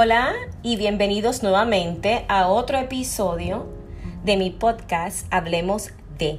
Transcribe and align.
Hola 0.00 0.32
y 0.62 0.76
bienvenidos 0.76 1.42
nuevamente 1.42 2.24
a 2.28 2.46
otro 2.46 2.78
episodio 2.78 3.66
de 4.24 4.36
mi 4.36 4.50
podcast 4.50 5.26
Hablemos 5.32 5.90
de. 6.18 6.38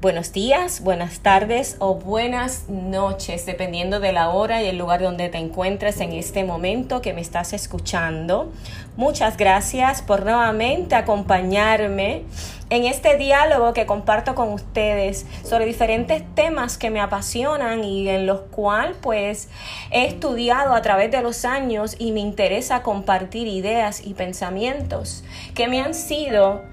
Buenos 0.00 0.32
días, 0.32 0.82
buenas 0.82 1.20
tardes 1.20 1.76
o 1.78 1.94
buenas 1.94 2.70
noches, 2.70 3.44
dependiendo 3.44 4.00
de 4.00 4.14
la 4.14 4.30
hora 4.30 4.62
y 4.62 4.66
el 4.66 4.78
lugar 4.78 5.02
donde 5.02 5.28
te 5.28 5.36
encuentres 5.36 6.00
en 6.00 6.12
este 6.12 6.42
momento 6.42 7.02
que 7.02 7.12
me 7.12 7.20
estás 7.20 7.52
escuchando. 7.52 8.50
Muchas 8.96 9.36
gracias 9.36 10.00
por 10.00 10.24
nuevamente 10.24 10.94
acompañarme 10.94 12.22
en 12.70 12.86
este 12.86 13.18
diálogo 13.18 13.74
que 13.74 13.84
comparto 13.84 14.34
con 14.34 14.54
ustedes 14.54 15.26
sobre 15.44 15.66
diferentes 15.66 16.22
temas 16.34 16.78
que 16.78 16.88
me 16.88 17.02
apasionan 17.02 17.84
y 17.84 18.08
en 18.08 18.24
los 18.26 18.40
cuales 18.40 18.96
pues 19.02 19.50
he 19.90 20.06
estudiado 20.06 20.72
a 20.72 20.80
través 20.80 21.10
de 21.10 21.20
los 21.20 21.44
años 21.44 21.96
y 21.98 22.12
me 22.12 22.20
interesa 22.20 22.82
compartir 22.82 23.46
ideas 23.48 24.00
y 24.02 24.14
pensamientos 24.14 25.24
que 25.54 25.68
me 25.68 25.82
han 25.82 25.92
sido 25.92 26.69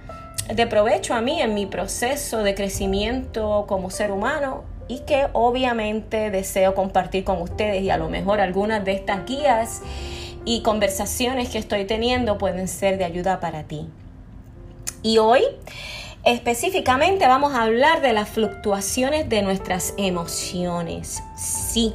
de 0.54 0.68
provecho 0.68 1.14
a 1.14 1.22
mí 1.22 1.42
en 1.42 1.54
mi 1.54 1.66
proceso 1.66 2.44
de 2.44 2.55
crecimiento 2.55 3.66
como 3.68 3.90
ser 3.90 4.12
humano 4.12 4.64
y 4.88 5.00
que 5.00 5.28
obviamente 5.34 6.32
deseo 6.32 6.74
compartir 6.74 7.24
con 7.24 7.42
ustedes 7.42 7.82
y 7.84 7.90
a 7.90 7.98
lo 7.98 8.10
mejor 8.10 8.40
algunas 8.40 8.86
de 8.86 8.94
estas 8.94 9.26
guías 9.26 9.82
y 10.46 10.62
conversaciones 10.62 11.50
que 11.50 11.58
estoy 11.58 11.86
teniendo 11.86 12.38
pueden 12.38 12.68
ser 12.68 12.98
de 12.98 13.04
ayuda 13.04 13.40
para 13.40 13.64
ti. 13.64 13.88
Y 15.04 15.18
hoy 15.18 15.41
específicamente 16.24 17.27
vamos 17.27 17.54
a 17.54 17.64
hablar 17.64 18.02
de 18.02 18.14
las 18.14 18.30
fluctuaciones 18.30 19.27
de 19.30 19.41
nuestras 19.41 19.94
emociones. 19.98 21.22
Sí, 21.36 21.94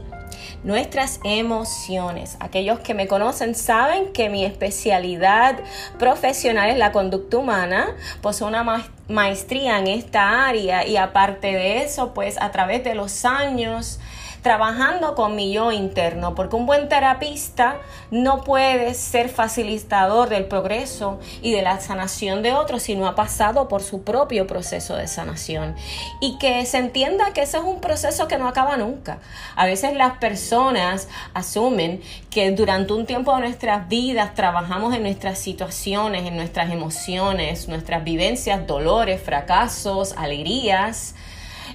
nuestras 0.65 1.21
emociones. 1.25 2.37
Aquellos 2.41 2.80
que 2.80 2.95
me 2.95 3.09
conocen 3.09 3.55
saben 3.55 4.13
que 4.13 4.29
mi 4.29 4.45
especialidad 4.45 5.60
profesional 5.99 6.71
es 6.71 6.79
la 6.79 6.93
conducta 6.93 7.38
humana, 7.38 7.96
pues 8.21 8.41
una 8.41 8.87
maestría 9.09 9.79
en 9.79 9.88
esta 9.88 10.46
área 10.46 10.87
y 10.87 10.96
aparte 10.96 11.49
de 11.49 11.82
eso, 11.82 12.15
pues 12.15 12.41
a 12.41 12.51
través 12.51 12.85
de 12.85 12.95
los 12.95 13.24
años 13.24 13.99
trabajando 14.43 15.15
con 15.15 15.37
mi 15.37 15.52
yo 15.52 15.71
interno, 15.73 16.35
porque 16.35 16.57
un 16.57 16.66
buen 16.66 16.88
terapista 16.88 17.79
no 18.10 18.43
puede 18.43 18.95
ser 18.95 19.29
facilitador 19.29 20.29
del 20.29 20.46
progreso 20.46 21.21
y 21.40 21.52
de 21.52 21.62
la 21.62 21.80
sanación 21.80 22.43
de 22.43 22.52
otros 22.52 22.82
si 22.82 22.96
no 22.96 23.07
ha 23.07 23.15
pasado 23.15 23.68
por 23.68 23.82
su 23.82 24.02
propio 24.02 24.46
proceso 24.46 24.96
de 24.96 25.07
sanación. 25.07 25.76
Y 26.20 26.38
que 26.38 26.66
se 26.66 26.79
entienda 26.79 27.32
que 27.32 27.43
ese 27.43 27.59
es 27.59 27.63
un 27.63 27.80
proceso 27.80 28.26
que 28.26 28.37
no 28.37 28.48
acaba 28.48 28.76
nunca. 28.76 29.18
A 29.54 29.65
veces 29.65 29.95
las 29.95 30.18
personas 30.18 31.09
asumen 31.35 32.02
que 32.30 32.51
durante 32.51 32.93
un 32.93 33.07
tiempo 33.07 33.35
de 33.35 33.43
nuestras 33.43 33.88
vidas 33.88 34.35
trabajamos 34.35 34.95
en 34.95 35.02
nuestras 35.02 35.38
situaciones, 35.38 36.26
en 36.26 36.37
nuestras 36.37 36.70
emociones, 36.70 37.68
nuestras 37.68 38.02
vivencias, 38.02 38.66
dolores, 38.66 39.23
fracasos, 39.23 40.15
alegrías, 40.16 41.15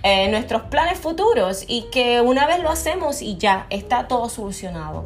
eh, 0.10 0.30
nuestros 0.30 0.62
planes 0.62 0.98
futuros 0.98 1.66
y 1.68 1.88
que 1.92 2.22
una 2.22 2.48
vez 2.48 2.64
lo 2.64 2.70
hacemos 2.70 3.22
y 3.22 3.36
ya 3.36 3.68
está 3.70 4.08
todo 4.08 4.30
solucionado. 4.30 5.04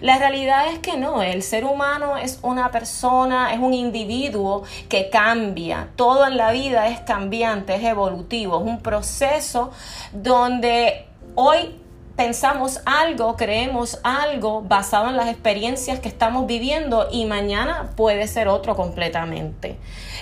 La 0.00 0.16
realidad 0.16 0.68
es 0.68 0.78
que 0.78 0.96
no, 0.96 1.24
el 1.24 1.42
ser 1.42 1.64
humano 1.64 2.16
es 2.16 2.38
una 2.40 2.70
persona, 2.70 3.52
es 3.52 3.58
un 3.58 3.74
individuo 3.74 4.62
que 4.88 5.10
cambia. 5.10 5.88
Todo 5.96 6.28
en 6.28 6.36
la 6.36 6.52
vida 6.52 6.86
es 6.86 7.00
cambiante, 7.00 7.74
es 7.74 7.82
evolutivo, 7.82 8.60
es 8.60 8.64
un 8.64 8.80
proceso 8.80 9.72
donde 10.12 11.06
hoy 11.34 11.74
pensamos 12.16 12.80
algo, 12.86 13.36
creemos 13.36 13.98
algo 14.02 14.62
basado 14.62 15.08
en 15.08 15.16
las 15.16 15.28
experiencias 15.28 16.00
que 16.00 16.08
estamos 16.08 16.46
viviendo 16.46 17.08
y 17.10 17.26
mañana 17.26 17.90
puede 17.96 18.28
ser 18.28 18.48
otro 18.48 18.76
completamente. 18.76 19.78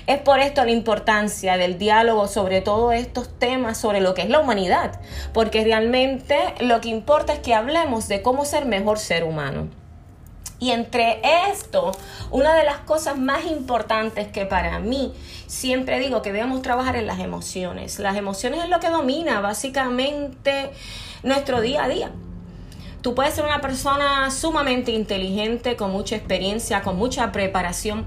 Es 0.07 0.19
por 0.19 0.41
esto 0.41 0.65
la 0.65 0.71
importancia 0.71 1.57
del 1.57 1.79
diálogo 1.79 2.29
sobre 2.29 2.61
todos 2.61 2.95
estos 2.95 3.39
temas, 3.39 3.79
sobre 3.79 4.01
lo 4.01 4.15
que 4.15 4.23
es 4.23 4.29
la 4.29 4.41
humanidad, 4.41 5.01
porque 5.33 5.65
realmente 5.65 6.37
lo 6.61 6.81
que 6.81 6.89
importa 6.89 7.35
es 7.35 7.41
que 7.41 7.55
hablemos 7.55 8.09
de 8.09 8.23
cómo 8.23 8.45
ser 8.45 8.65
mejor 8.65 8.99
ser 8.99 9.25
humano. 9.25 9.82
Y 10.63 10.71
entre 10.71 11.21
esto, 11.51 11.91
una 12.31 12.55
de 12.55 12.63
las 12.63 12.79
cosas 12.79 13.19
más 13.19 13.47
importantes 13.47 14.29
que 14.29 14.47
para 14.47 14.79
mí 14.79 15.13
siempre 15.49 15.99
digo 15.99 16.23
que 16.23 16.33
debemos 16.33 16.63
trabajar 16.63 16.95
en 16.95 17.09
las 17.09 17.19
emociones. 17.19 17.99
Las 17.99 18.17
emociones 18.17 18.63
es 18.63 18.71
lo 18.71 18.79
que 18.79 18.89
domina 18.89 19.41
básicamente 19.41 20.71
nuestro 21.25 21.61
día 21.63 21.83
a 21.83 21.89
día. 21.89 22.13
Tú 23.01 23.17
puedes 23.17 23.35
ser 23.35 23.45
una 23.45 23.61
persona 23.61 24.31
sumamente 24.31 24.93
inteligente, 24.93 25.75
con 25.75 25.91
mucha 25.91 26.15
experiencia, 26.15 26.83
con 26.83 26.97
mucha 26.97 27.33
preparación 27.33 28.07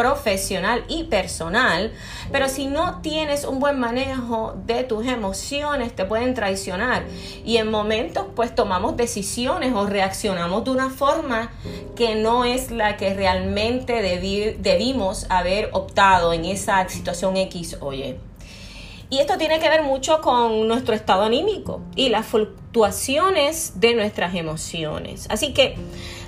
profesional 0.00 0.82
y 0.88 1.04
personal, 1.04 1.92
pero 2.32 2.48
si 2.48 2.68
no 2.68 3.02
tienes 3.02 3.44
un 3.44 3.60
buen 3.60 3.78
manejo 3.78 4.54
de 4.64 4.82
tus 4.82 5.06
emociones, 5.06 5.94
te 5.94 6.06
pueden 6.06 6.32
traicionar 6.32 7.04
y 7.44 7.58
en 7.58 7.70
momentos 7.70 8.24
pues 8.34 8.54
tomamos 8.54 8.96
decisiones 8.96 9.74
o 9.74 9.84
reaccionamos 9.84 10.64
de 10.64 10.70
una 10.70 10.88
forma 10.88 11.52
que 11.96 12.14
no 12.14 12.46
es 12.46 12.70
la 12.70 12.96
que 12.96 13.12
realmente 13.12 14.00
debimos 14.58 15.26
haber 15.28 15.68
optado 15.72 16.32
en 16.32 16.46
esa 16.46 16.88
situación 16.88 17.36
X 17.36 17.76
o 17.82 17.92
Y. 17.92 18.16
Y 19.10 19.18
esto 19.18 19.36
tiene 19.36 19.58
que 19.58 19.68
ver 19.68 19.82
mucho 19.82 20.22
con 20.22 20.66
nuestro 20.66 20.94
estado 20.94 21.24
anímico 21.24 21.82
y 21.94 22.08
las 22.08 22.24
fluctuaciones 22.24 23.80
de 23.80 23.94
nuestras 23.94 24.34
emociones. 24.34 25.26
Así 25.28 25.52
que 25.52 25.76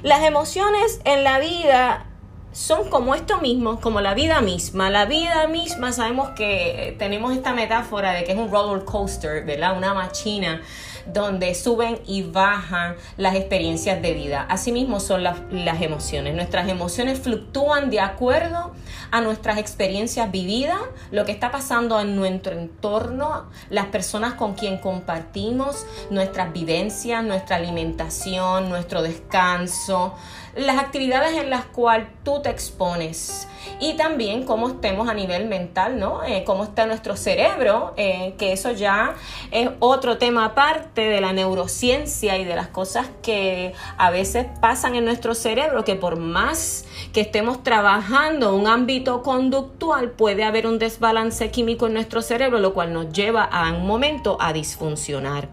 las 0.02 0.24
emociones 0.24 1.00
en 1.04 1.24
la 1.24 1.38
vida 1.38 2.11
son 2.52 2.90
como 2.90 3.14
esto 3.14 3.40
mismo, 3.40 3.80
como 3.80 4.00
la 4.00 4.14
vida 4.14 4.40
misma. 4.40 4.90
La 4.90 5.06
vida 5.06 5.46
misma 5.48 5.92
sabemos 5.92 6.30
que 6.30 6.94
tenemos 6.98 7.34
esta 7.34 7.52
metáfora 7.52 8.12
de 8.12 8.24
que 8.24 8.32
es 8.32 8.38
un 8.38 8.50
roller 8.50 8.84
coaster, 8.84 9.44
¿verdad? 9.44 9.76
Una 9.76 9.94
machina 9.94 10.60
donde 11.06 11.54
suben 11.54 12.00
y 12.06 12.22
bajan 12.22 12.96
las 13.16 13.34
experiencias 13.34 14.00
de 14.02 14.14
vida. 14.14 14.46
Asimismo 14.48 15.00
son 15.00 15.22
las, 15.22 15.38
las 15.50 15.80
emociones. 15.82 16.34
Nuestras 16.34 16.68
emociones 16.68 17.18
fluctúan 17.18 17.90
de 17.90 18.00
acuerdo 18.00 18.72
a 19.10 19.20
nuestras 19.20 19.58
experiencias 19.58 20.30
vividas, 20.30 20.80
lo 21.10 21.24
que 21.24 21.32
está 21.32 21.50
pasando 21.50 22.00
en 22.00 22.16
nuestro 22.16 22.52
entorno, 22.52 23.44
las 23.68 23.86
personas 23.86 24.34
con 24.34 24.54
quien 24.54 24.78
compartimos, 24.78 25.86
nuestras 26.10 26.52
vivencias, 26.52 27.22
nuestra 27.22 27.56
alimentación, 27.56 28.68
nuestro 28.68 29.02
descanso, 29.02 30.14
las 30.56 30.78
actividades 30.78 31.36
en 31.36 31.50
las 31.50 31.64
cuales 31.64 32.08
tú 32.24 32.40
te 32.42 32.50
expones 32.50 33.48
y 33.80 33.94
también 33.94 34.44
cómo 34.44 34.68
estemos 34.68 35.08
a 35.08 35.14
nivel 35.14 35.46
mental, 35.46 35.98
¿no? 35.98 36.24
Eh, 36.24 36.44
cómo 36.44 36.64
está 36.64 36.86
nuestro 36.86 37.16
cerebro, 37.16 37.94
eh, 37.96 38.34
que 38.38 38.52
eso 38.52 38.70
ya 38.72 39.14
es 39.50 39.70
otro 39.78 40.18
tema 40.18 40.44
aparte 40.46 40.91
de 40.94 41.20
la 41.20 41.32
neurociencia 41.32 42.36
y 42.36 42.44
de 42.44 42.54
las 42.54 42.68
cosas 42.68 43.08
que 43.22 43.72
a 43.96 44.10
veces 44.10 44.46
pasan 44.60 44.94
en 44.94 45.04
nuestro 45.04 45.34
cerebro, 45.34 45.84
que 45.84 45.96
por 45.96 46.18
más 46.18 46.84
que 47.12 47.22
estemos 47.22 47.62
trabajando 47.62 48.54
un 48.54 48.66
ámbito 48.66 49.22
conductual, 49.22 50.10
puede 50.10 50.44
haber 50.44 50.66
un 50.66 50.78
desbalance 50.78 51.50
químico 51.50 51.86
en 51.86 51.94
nuestro 51.94 52.20
cerebro, 52.20 52.58
lo 52.58 52.74
cual 52.74 52.92
nos 52.92 53.10
lleva 53.12 53.44
a 53.44 53.72
un 53.72 53.86
momento 53.86 54.36
a 54.40 54.52
disfuncionar. 54.52 55.48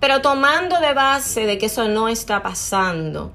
Pero 0.00 0.20
tomando 0.20 0.78
de 0.80 0.92
base 0.92 1.46
de 1.46 1.56
que 1.58 1.66
eso 1.66 1.88
no 1.88 2.08
está 2.08 2.42
pasando, 2.42 3.32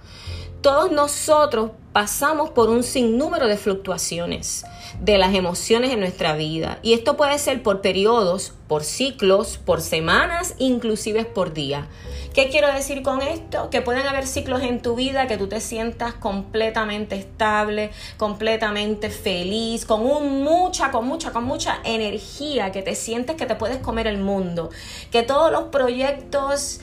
todos 0.62 0.92
nosotros 0.92 1.72
pasamos 1.94 2.52
por 2.52 2.70
un 2.70 2.84
sinnúmero 2.84 3.48
de 3.48 3.58
fluctuaciones 3.58 4.66
de 5.00 5.18
las 5.18 5.34
emociones 5.34 5.92
en 5.92 6.00
nuestra 6.00 6.36
vida. 6.36 6.80
Y 6.84 6.94
esto 6.94 7.18
puede 7.18 7.38
ser 7.40 7.64
por 7.64 7.82
periodos, 7.82 8.54
por 8.68 8.84
ciclos, 8.84 9.58
por 9.58 9.82
semanas, 9.82 10.56
inclusive 10.58 11.26
por 11.26 11.54
día. 11.54 11.88
¿Qué 12.34 12.48
quiero 12.48 12.72
decir 12.74 13.04
con 13.04 13.22
esto? 13.22 13.70
Que 13.70 13.82
pueden 13.82 14.08
haber 14.08 14.26
ciclos 14.26 14.62
en 14.62 14.82
tu 14.82 14.96
vida 14.96 15.28
que 15.28 15.38
tú 15.38 15.48
te 15.48 15.60
sientas 15.60 16.14
completamente 16.14 17.18
estable, 17.18 17.92
completamente 18.16 19.10
feliz, 19.10 19.86
con 19.86 20.02
mucha, 20.42 20.92
con 20.92 21.06
mucha, 21.06 21.34
con 21.34 21.44
mucha 21.44 21.80
energía, 21.84 22.72
que 22.72 22.84
te 22.84 22.96
sientes 22.96 23.36
que 23.36 23.46
te 23.46 23.56
puedes 23.56 23.80
comer 23.80 24.08
el 24.08 24.18
mundo, 24.18 24.70
que 25.12 25.24
todos 25.24 25.52
los 25.52 25.64
proyectos 25.64 26.80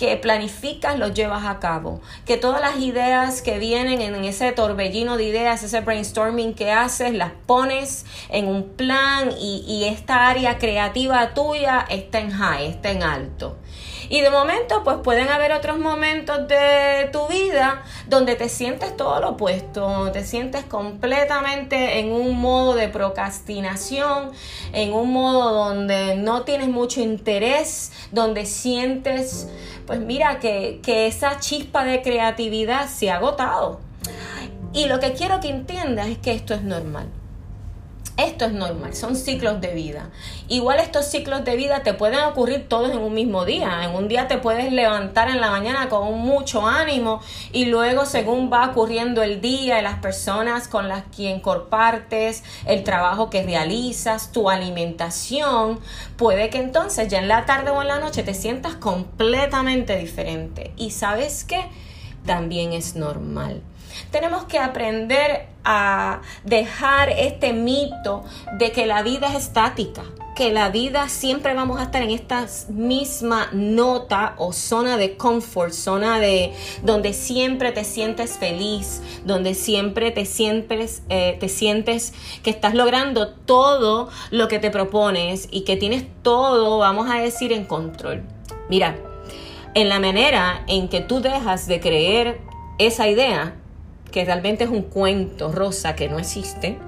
que 0.00 0.16
planificas 0.16 0.98
los 0.98 1.12
llevas 1.12 1.44
a 1.44 1.60
cabo, 1.60 2.00
que 2.24 2.38
todas 2.38 2.62
las 2.62 2.78
ideas 2.78 3.42
que 3.42 3.58
vienen 3.58 4.00
en 4.00 4.24
ese 4.24 4.50
torbellino 4.52 5.18
de 5.18 5.24
ideas, 5.24 5.62
ese 5.62 5.82
brainstorming 5.82 6.54
que 6.54 6.72
haces, 6.72 7.12
las 7.12 7.32
pones 7.44 8.06
en 8.30 8.48
un 8.48 8.70
plan 8.70 9.30
y, 9.38 9.62
y 9.68 9.84
esta 9.84 10.28
área 10.28 10.56
creativa 10.56 11.34
tuya 11.34 11.84
está 11.90 12.18
en 12.18 12.30
high, 12.30 12.66
está 12.66 12.90
en 12.92 13.02
alto. 13.02 13.58
Y 14.10 14.22
de 14.22 14.30
momento, 14.30 14.82
pues 14.82 14.96
pueden 15.04 15.28
haber 15.28 15.52
otros 15.52 15.78
momentos 15.78 16.48
de 16.48 17.08
tu 17.12 17.28
vida 17.28 17.84
donde 18.08 18.34
te 18.34 18.48
sientes 18.48 18.96
todo 18.96 19.20
lo 19.20 19.30
opuesto, 19.30 20.10
te 20.10 20.24
sientes 20.24 20.64
completamente 20.64 22.00
en 22.00 22.10
un 22.10 22.40
modo 22.40 22.74
de 22.74 22.88
procrastinación, 22.88 24.32
en 24.72 24.92
un 24.94 25.12
modo 25.12 25.52
donde 25.52 26.16
no 26.16 26.42
tienes 26.42 26.66
mucho 26.66 27.00
interés, 27.00 27.92
donde 28.10 28.46
sientes, 28.46 29.46
pues 29.90 29.98
mira, 29.98 30.38
que, 30.38 30.78
que 30.84 31.08
esa 31.08 31.40
chispa 31.40 31.84
de 31.84 32.00
creatividad 32.00 32.86
se 32.86 33.10
ha 33.10 33.16
agotado. 33.16 33.80
Y 34.72 34.86
lo 34.86 35.00
que 35.00 35.14
quiero 35.14 35.40
que 35.40 35.48
entiendas 35.48 36.06
es 36.06 36.18
que 36.18 36.30
esto 36.30 36.54
es 36.54 36.62
normal. 36.62 37.08
Esto 38.20 38.44
es 38.44 38.52
normal, 38.52 38.94
son 38.94 39.16
ciclos 39.16 39.62
de 39.62 39.72
vida. 39.72 40.10
Igual 40.46 40.78
estos 40.78 41.06
ciclos 41.06 41.42
de 41.42 41.56
vida 41.56 41.82
te 41.82 41.94
pueden 41.94 42.20
ocurrir 42.20 42.68
todos 42.68 42.90
en 42.90 42.98
un 42.98 43.14
mismo 43.14 43.46
día. 43.46 43.84
En 43.84 43.94
un 43.94 44.08
día 44.08 44.28
te 44.28 44.36
puedes 44.36 44.70
levantar 44.70 45.30
en 45.30 45.40
la 45.40 45.50
mañana 45.50 45.88
con 45.88 46.18
mucho 46.18 46.66
ánimo 46.66 47.22
y 47.50 47.64
luego 47.64 48.04
según 48.04 48.52
va 48.52 48.66
ocurriendo 48.66 49.22
el 49.22 49.40
día 49.40 49.80
las 49.80 50.00
personas 50.00 50.68
con 50.68 50.86
las 50.86 51.04
que 51.16 51.40
compartes, 51.40 52.44
el 52.66 52.84
trabajo 52.84 53.30
que 53.30 53.42
realizas, 53.42 54.32
tu 54.32 54.50
alimentación, 54.50 55.80
puede 56.18 56.50
que 56.50 56.58
entonces 56.58 57.08
ya 57.08 57.20
en 57.20 57.28
la 57.28 57.46
tarde 57.46 57.70
o 57.70 57.80
en 57.80 57.88
la 57.88 58.00
noche 58.00 58.22
te 58.22 58.34
sientas 58.34 58.74
completamente 58.74 59.96
diferente. 59.96 60.74
Y 60.76 60.90
sabes 60.90 61.44
qué? 61.44 61.64
También 62.26 62.74
es 62.74 62.96
normal. 62.96 63.62
Tenemos 64.10 64.44
que 64.44 64.58
aprender 64.58 65.48
a 65.64 66.20
dejar 66.44 67.10
este 67.10 67.52
mito 67.52 68.24
de 68.58 68.72
que 68.72 68.86
la 68.86 69.02
vida 69.02 69.28
es 69.28 69.44
estática, 69.44 70.02
que 70.34 70.52
la 70.52 70.70
vida 70.70 71.08
siempre 71.08 71.54
vamos 71.54 71.80
a 71.80 71.82
estar 71.82 72.02
en 72.02 72.10
esta 72.10 72.46
misma 72.70 73.48
nota 73.52 74.34
o 74.38 74.52
zona 74.52 74.96
de 74.96 75.16
confort, 75.16 75.72
zona 75.72 76.18
de 76.18 76.54
donde 76.82 77.12
siempre 77.12 77.72
te 77.72 77.84
sientes 77.84 78.38
feliz, 78.38 79.02
donde 79.24 79.54
siempre 79.54 80.10
te 80.12 80.24
sientes, 80.24 81.02
eh, 81.10 81.36
te 81.38 81.48
sientes 81.48 82.14
que 82.42 82.50
estás 82.50 82.74
logrando 82.74 83.28
todo 83.28 84.08
lo 84.30 84.48
que 84.48 84.58
te 84.58 84.70
propones 84.70 85.46
y 85.50 85.62
que 85.62 85.76
tienes 85.76 86.04
todo, 86.22 86.78
vamos 86.78 87.10
a 87.10 87.20
decir, 87.20 87.52
en 87.52 87.66
control. 87.66 88.22
Mira, 88.70 88.96
en 89.74 89.88
la 89.88 90.00
manera 90.00 90.64
en 90.68 90.88
que 90.88 91.00
tú 91.00 91.20
dejas 91.20 91.66
de 91.66 91.80
creer 91.80 92.40
esa 92.78 93.08
idea, 93.08 93.59
que 94.10 94.24
realmente 94.24 94.64
es 94.64 94.70
un 94.70 94.82
cuento 94.82 95.50
rosa 95.52 95.94
que 95.94 96.08
no 96.08 96.18
existe, 96.18 96.78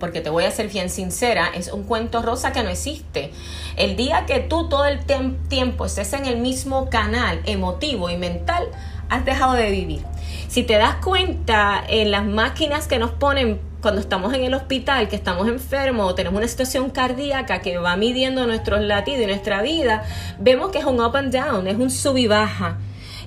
porque 0.00 0.20
te 0.20 0.30
voy 0.30 0.44
a 0.44 0.50
ser 0.50 0.68
bien 0.68 0.90
sincera, 0.90 1.50
es 1.54 1.72
un 1.72 1.84
cuento 1.84 2.20
rosa 2.20 2.52
que 2.52 2.62
no 2.62 2.68
existe. 2.68 3.30
El 3.76 3.96
día 3.96 4.26
que 4.26 4.40
tú 4.40 4.68
todo 4.68 4.84
el 4.84 5.00
tiempo 5.48 5.86
estés 5.86 6.12
en 6.12 6.26
el 6.26 6.38
mismo 6.38 6.90
canal 6.90 7.40
emotivo 7.46 8.10
y 8.10 8.16
mental, 8.16 8.68
has 9.08 9.24
dejado 9.24 9.54
de 9.54 9.70
vivir. 9.70 10.02
Si 10.48 10.62
te 10.62 10.74
das 10.74 10.96
cuenta, 10.96 11.82
en 11.88 12.10
las 12.10 12.24
máquinas 12.24 12.86
que 12.86 12.98
nos 12.98 13.12
ponen 13.12 13.60
cuando 13.80 14.00
estamos 14.00 14.32
en 14.32 14.44
el 14.44 14.54
hospital, 14.54 15.08
que 15.08 15.16
estamos 15.16 15.46
enfermos 15.48 16.10
o 16.10 16.14
tenemos 16.14 16.38
una 16.38 16.48
situación 16.48 16.90
cardíaca 16.90 17.60
que 17.60 17.76
va 17.78 17.96
midiendo 17.96 18.46
nuestros 18.46 18.80
latidos 18.80 19.22
y 19.22 19.26
nuestra 19.26 19.62
vida, 19.62 20.04
vemos 20.38 20.70
que 20.70 20.78
es 20.78 20.84
un 20.84 21.00
up 21.00 21.16
and 21.16 21.34
down, 21.34 21.66
es 21.66 21.76
un 21.76 21.90
sub 21.90 22.16
y 22.16 22.26
baja 22.26 22.78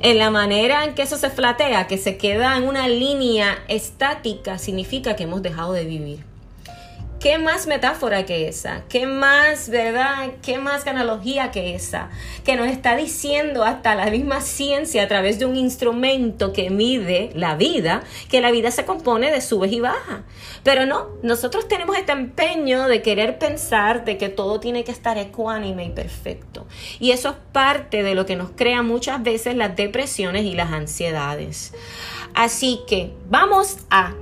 en 0.02 0.18
la 0.18 0.32
manera 0.32 0.86
en 0.86 0.96
que 0.96 1.02
eso 1.02 1.18
se 1.18 1.30
flatea, 1.30 1.88
que 1.88 1.98
se 1.98 2.18
queda 2.18 2.58
en 2.58 2.68
una 2.68 2.88
línea 2.88 3.60
estática, 3.68 4.58
significa 4.58 5.16
que 5.16 5.24
hemos 5.24 5.42
dejado 5.42 5.74
de 5.74 5.86
vivir. 5.86 6.37
¿Qué 7.28 7.40
más 7.40 7.68
metáfora 7.68 8.26
que 8.26 8.48
esa? 8.48 8.84
¿Qué 8.88 9.06
más, 9.06 9.68
verdad? 9.68 10.32
¿Qué 10.42 10.60
más 10.60 10.88
analogía 10.88 11.52
que 11.52 11.76
esa? 11.76 12.10
Que 12.46 12.56
nos 12.56 12.70
está 12.70 12.96
diciendo 12.96 13.66
hasta 13.66 13.96
la 13.96 14.06
misma 14.06 14.40
ciencia 14.40 15.04
a 15.04 15.10
través 15.10 15.38
de 15.38 15.46
un 15.46 15.58
instrumento 15.58 16.54
que 16.54 16.70
mide 16.70 17.32
la 17.36 17.58
vida, 17.58 18.02
que 18.30 18.40
la 18.40 18.50
vida 18.50 18.72
se 18.72 18.86
compone 18.86 19.30
de 19.30 19.42
subes 19.42 19.74
y 19.74 19.82
bajas. 19.82 20.22
Pero 20.64 20.86
no, 20.86 21.10
nosotros 21.22 21.68
tenemos 21.68 21.98
este 21.98 22.14
empeño 22.14 22.88
de 22.88 23.02
querer 23.02 23.38
pensar 23.38 24.06
de 24.06 24.18
que 24.18 24.30
todo 24.30 24.62
tiene 24.62 24.86
que 24.86 24.94
estar 24.94 25.18
ecuánime 25.18 25.84
y 25.84 25.90
perfecto. 25.90 26.66
Y 27.02 27.12
eso 27.12 27.32
es 27.32 27.36
parte 27.52 28.04
de 28.04 28.16
lo 28.16 28.26
que 28.26 28.38
nos 28.38 28.52
crea 28.52 28.84
muchas 28.84 29.22
veces 29.22 29.54
las 29.58 29.76
depresiones 29.76 30.46
y 30.46 30.56
las 30.56 30.72
ansiedades. 30.72 31.74
Así 32.34 32.80
que 32.88 33.12
vamos 33.30 33.80
a, 33.90 34.14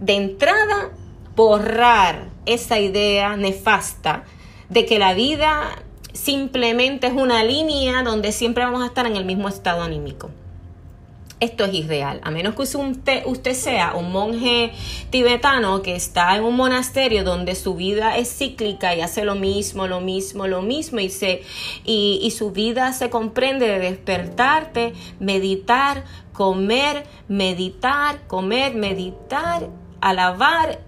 de 0.00 0.14
entrada, 0.14 0.92
borrar 1.36 2.32
esa 2.46 2.78
idea 2.78 3.36
nefasta 3.36 4.24
de 4.68 4.86
que 4.86 4.98
la 4.98 5.14
vida 5.14 5.82
simplemente 6.12 7.08
es 7.08 7.12
una 7.12 7.44
línea 7.44 8.02
donde 8.02 8.32
siempre 8.32 8.64
vamos 8.64 8.82
a 8.82 8.86
estar 8.86 9.06
en 9.06 9.16
el 9.16 9.24
mismo 9.24 9.48
estado 9.48 9.82
anímico. 9.82 10.30
Esto 11.40 11.64
es 11.64 11.74
irreal, 11.74 12.20
a 12.22 12.30
menos 12.30 12.54
que 12.54 12.62
usted 12.62 13.52
sea 13.54 13.94
un 13.94 14.12
monje 14.12 14.72
tibetano 15.10 15.82
que 15.82 15.94
está 15.94 16.34
en 16.36 16.44
un 16.44 16.56
monasterio 16.56 17.24
donde 17.24 17.54
su 17.54 17.74
vida 17.74 18.16
es 18.16 18.34
cíclica 18.34 18.94
y 18.94 19.02
hace 19.02 19.24
lo 19.24 19.34
mismo, 19.34 19.86
lo 19.86 20.00
mismo, 20.00 20.46
lo 20.46 20.62
mismo 20.62 21.00
y, 21.00 21.10
se, 21.10 21.42
y, 21.84 22.20
y 22.22 22.30
su 22.30 22.52
vida 22.52 22.92
se 22.92 23.10
comprende 23.10 23.66
de 23.66 23.80
despertarte, 23.80 24.94
meditar, 25.18 26.04
comer, 26.32 27.04
meditar, 27.28 28.26
comer, 28.26 28.74
meditar, 28.74 29.68
alabar 30.00 30.78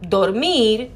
dormir, 0.00 0.90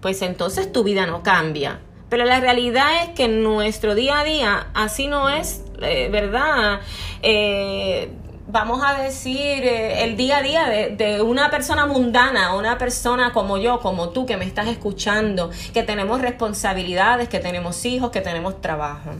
pues 0.00 0.22
entonces 0.22 0.72
tu 0.72 0.84
vida 0.84 1.06
no 1.06 1.22
cambia. 1.22 1.80
Pero 2.08 2.24
la 2.24 2.40
realidad 2.40 3.04
es 3.04 3.10
que 3.10 3.28
nuestro 3.28 3.94
día 3.94 4.20
a 4.20 4.24
día 4.24 4.66
así 4.74 5.06
no 5.06 5.28
es, 5.28 5.64
eh, 5.80 6.08
¿verdad? 6.10 6.80
Eh, 7.22 8.10
vamos 8.48 8.82
a 8.84 9.00
decir, 9.00 9.64
eh, 9.64 10.02
el 10.02 10.16
día 10.16 10.38
a 10.38 10.42
día 10.42 10.68
de, 10.68 10.96
de, 10.96 11.22
una 11.22 11.50
persona 11.50 11.86
mundana, 11.86 12.56
una 12.56 12.78
persona 12.78 13.32
como 13.32 13.58
yo, 13.58 13.78
como 13.78 14.08
tú 14.08 14.26
que 14.26 14.36
me 14.36 14.44
estás 14.44 14.66
escuchando, 14.66 15.50
que 15.72 15.84
tenemos 15.84 16.20
responsabilidades, 16.20 17.28
que 17.28 17.38
tenemos 17.38 17.84
hijos, 17.84 18.10
que 18.10 18.20
tenemos 18.20 18.60
trabajo. 18.60 19.10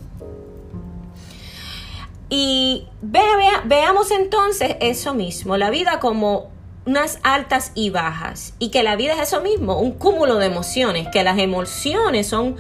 Y 2.29 2.87
veamos 3.03 4.13
entonces 4.13 4.77
eso 4.81 5.15
mismo, 5.15 5.57
la 5.57 5.71
vida 5.71 5.99
como 5.99 6.49
unas 6.91 7.21
altas 7.23 7.71
y 7.77 7.91
bajas 7.91 8.55
y 8.59 8.71
que 8.71 8.83
la 8.83 8.97
vida 8.97 9.13
es 9.13 9.21
eso 9.21 9.41
mismo, 9.43 9.79
un 9.79 9.93
cúmulo 9.93 10.39
de 10.39 10.47
emociones, 10.47 11.07
que 11.13 11.23
las 11.23 11.39
emociones 11.39 12.27
son 12.27 12.57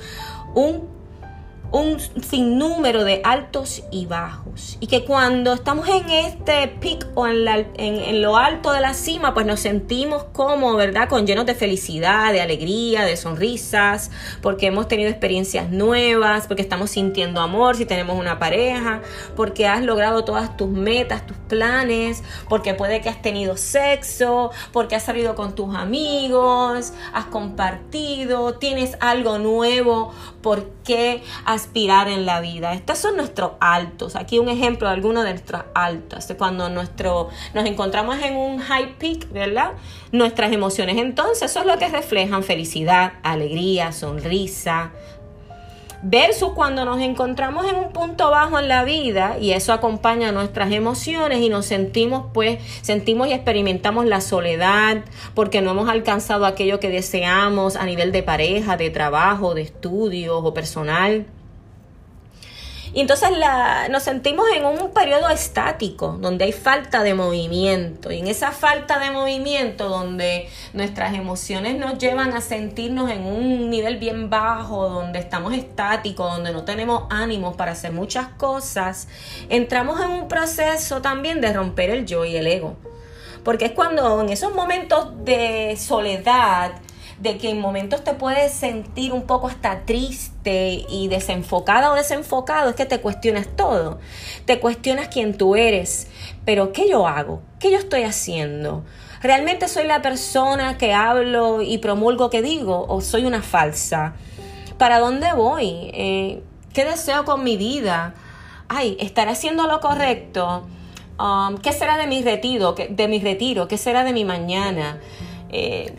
un 0.54 0.99
un 1.72 2.00
sinnúmero 2.00 3.04
de 3.04 3.20
altos 3.24 3.82
y 3.90 4.06
bajos. 4.06 4.76
Y 4.80 4.86
que 4.88 5.04
cuando 5.04 5.52
estamos 5.52 5.88
en 5.88 6.10
este 6.10 6.68
pic 6.68 7.06
o 7.14 7.26
en, 7.26 7.46
en, 7.76 8.22
lo 8.22 8.36
alto 8.36 8.72
de 8.72 8.80
la 8.80 8.94
cima, 8.94 9.34
pues 9.34 9.46
nos 9.46 9.60
sentimos 9.60 10.24
como, 10.32 10.74
¿verdad? 10.74 11.08
Con 11.08 11.26
llenos 11.26 11.46
de 11.46 11.54
felicidad, 11.54 12.32
de 12.32 12.40
alegría, 12.40 13.04
de 13.04 13.16
sonrisas, 13.16 14.10
porque 14.42 14.66
hemos 14.66 14.88
tenido 14.88 15.10
experiencias 15.10 15.70
nuevas, 15.70 16.46
porque 16.46 16.62
estamos 16.62 16.90
sintiendo 16.90 17.40
amor 17.40 17.76
si 17.76 17.84
tenemos 17.84 18.18
una 18.18 18.38
pareja, 18.38 19.00
porque 19.36 19.66
has 19.66 19.82
logrado 19.82 20.24
todas 20.24 20.56
tus 20.56 20.68
metas, 20.68 21.26
tus 21.26 21.36
planes, 21.36 22.24
porque 22.48 22.74
puede 22.74 23.00
que 23.00 23.08
has 23.08 23.22
tenido 23.22 23.56
sexo, 23.56 24.50
porque 24.72 24.96
has 24.96 25.04
salido 25.04 25.34
con 25.34 25.54
tus 25.54 25.74
amigos, 25.74 26.92
has 27.12 27.24
compartido, 27.26 28.54
tienes 28.54 28.96
algo 29.00 29.38
nuevo, 29.38 30.12
porque 30.42 31.22
has 31.44 31.59
aspirar 31.60 32.08
en 32.08 32.26
la 32.26 32.40
vida. 32.40 32.72
Estos 32.74 32.98
son 32.98 33.16
nuestros 33.16 33.52
altos. 33.60 34.16
Aquí 34.16 34.38
un 34.38 34.48
ejemplo 34.48 34.88
de 34.88 34.94
algunos 34.94 35.24
de 35.24 35.30
nuestros 35.30 35.62
altos. 35.74 36.26
Cuando 36.36 36.68
nuestro, 36.68 37.28
nos 37.54 37.66
encontramos 37.66 38.18
en 38.22 38.36
un 38.36 38.58
high 38.58 38.98
peak, 38.98 39.30
¿verdad? 39.32 39.72
Nuestras 40.12 40.52
emociones 40.52 40.96
entonces 40.96 41.50
son 41.50 41.66
lo 41.66 41.78
que 41.78 41.88
reflejan 41.88 42.42
felicidad, 42.42 43.12
alegría, 43.22 43.92
sonrisa, 43.92 44.92
versus 46.02 46.52
cuando 46.52 46.84
nos 46.84 47.00
encontramos 47.00 47.66
en 47.66 47.76
un 47.76 47.92
punto 47.92 48.30
bajo 48.30 48.58
en 48.58 48.68
la 48.68 48.84
vida 48.84 49.36
y 49.38 49.52
eso 49.52 49.72
acompaña 49.72 50.32
nuestras 50.32 50.72
emociones 50.72 51.40
y 51.40 51.48
nos 51.48 51.66
sentimos 51.66 52.26
pues 52.32 52.58
sentimos 52.82 53.28
y 53.28 53.32
experimentamos 53.32 54.06
la 54.06 54.20
soledad 54.20 55.04
porque 55.34 55.60
no 55.60 55.72
hemos 55.72 55.88
alcanzado 55.88 56.46
aquello 56.46 56.80
que 56.80 56.88
deseamos 56.88 57.76
a 57.76 57.84
nivel 57.84 58.12
de 58.12 58.22
pareja, 58.22 58.76
de 58.76 58.90
trabajo, 58.90 59.54
de 59.54 59.62
estudios 59.62 60.40
o 60.42 60.54
personal. 60.54 61.26
Y 62.92 63.00
entonces 63.00 63.30
nos 63.90 64.02
sentimos 64.02 64.46
en 64.54 64.64
un 64.64 64.92
periodo 64.92 65.28
estático, 65.28 66.18
donde 66.20 66.44
hay 66.46 66.52
falta 66.52 67.02
de 67.02 67.14
movimiento. 67.14 68.10
Y 68.10 68.18
en 68.18 68.26
esa 68.26 68.50
falta 68.50 68.98
de 68.98 69.12
movimiento, 69.12 69.88
donde 69.88 70.48
nuestras 70.72 71.14
emociones 71.14 71.76
nos 71.76 71.98
llevan 71.98 72.32
a 72.32 72.40
sentirnos 72.40 73.10
en 73.10 73.24
un 73.26 73.70
nivel 73.70 73.98
bien 73.98 74.28
bajo, 74.28 74.88
donde 74.88 75.20
estamos 75.20 75.54
estáticos, 75.54 76.32
donde 76.32 76.52
no 76.52 76.64
tenemos 76.64 77.04
ánimos 77.10 77.54
para 77.54 77.72
hacer 77.72 77.92
muchas 77.92 78.26
cosas, 78.28 79.06
entramos 79.48 80.00
en 80.00 80.10
un 80.10 80.28
proceso 80.28 81.00
también 81.00 81.40
de 81.40 81.52
romper 81.52 81.90
el 81.90 82.06
yo 82.06 82.24
y 82.24 82.36
el 82.36 82.46
ego. 82.46 82.76
Porque 83.44 83.66
es 83.66 83.72
cuando 83.72 84.20
en 84.20 84.30
esos 84.30 84.52
momentos 84.52 85.24
de 85.24 85.76
soledad, 85.78 86.72
de 87.20 87.36
que 87.36 87.50
en 87.50 87.60
momentos 87.60 88.02
te 88.02 88.14
puedes 88.14 88.52
sentir 88.52 89.12
un 89.12 89.22
poco 89.22 89.46
hasta 89.46 89.84
triste 89.84 90.86
y 90.88 91.08
desenfocada 91.08 91.92
o 91.92 91.94
desenfocado, 91.94 92.70
es 92.70 92.76
que 92.76 92.86
te 92.86 93.00
cuestionas 93.00 93.46
todo. 93.56 93.98
Te 94.46 94.58
cuestionas 94.58 95.08
quién 95.08 95.36
tú 95.36 95.54
eres, 95.54 96.08
pero 96.46 96.72
¿qué 96.72 96.88
yo 96.88 97.06
hago? 97.06 97.42
¿Qué 97.58 97.70
yo 97.70 97.76
estoy 97.76 98.04
haciendo? 98.04 98.84
¿Realmente 99.22 99.68
soy 99.68 99.84
la 99.86 100.00
persona 100.00 100.78
que 100.78 100.94
hablo 100.94 101.60
y 101.60 101.76
promulgo 101.76 102.30
que 102.30 102.40
digo 102.40 102.86
o 102.88 103.02
soy 103.02 103.26
una 103.26 103.42
falsa? 103.42 104.14
¿Para 104.78 104.98
dónde 104.98 105.34
voy? 105.34 105.90
Eh, 105.92 106.42
¿Qué 106.72 106.86
deseo 106.86 107.26
con 107.26 107.44
mi 107.44 107.58
vida? 107.58 108.14
Ay, 108.68 108.96
¿estaré 108.98 109.32
haciendo 109.32 109.66
lo 109.66 109.80
correcto? 109.80 110.66
Um, 111.18 111.58
¿Qué 111.58 111.72
será 111.72 111.98
de 111.98 112.06
mi 112.06 112.22
retiro? 112.22 112.74
De 112.88 113.08
mi 113.08 113.20
retiro? 113.20 113.68
¿Qué 113.68 113.76
será 113.76 114.04
de 114.04 114.14
mi 114.14 114.24
mañana? 114.24 115.00
Eh, 115.50 115.92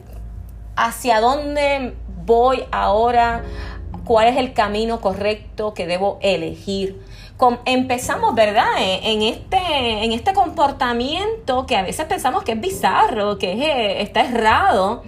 ¿Hacia 0.75 1.19
dónde 1.19 1.93
voy 2.25 2.63
ahora? 2.71 3.43
¿Cuál 4.05 4.27
es 4.27 4.37
el 4.37 4.53
camino 4.53 5.01
correcto 5.01 5.73
que 5.73 5.85
debo 5.85 6.19
elegir? 6.21 6.99
empezamos, 7.65 8.35
¿verdad? 8.35 8.67
En, 8.77 9.21
este, 9.23 9.57
en 10.03 10.11
este 10.11 10.33
comportamiento 10.33 11.65
que 11.65 11.75
a 11.75 11.81
veces 11.81 12.05
pensamos 12.05 12.43
que 12.43 12.51
es 12.53 12.61
bizarro, 12.61 13.37
que 13.37 13.53
eh, 13.53 14.01
está 14.01 14.21
errado, 14.21 15.03